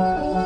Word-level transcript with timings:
Oh. 0.00 0.37